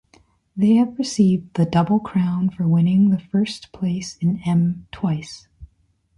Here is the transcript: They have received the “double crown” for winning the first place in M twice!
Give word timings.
They 0.57 0.77
have 0.77 0.97
received 0.97 1.53
the 1.53 1.63
“double 1.67 1.99
crown” 1.99 2.49
for 2.49 2.67
winning 2.67 3.11
the 3.11 3.19
first 3.19 3.71
place 3.71 4.17
in 4.17 4.39
M 4.43 4.87
twice! 4.91 5.47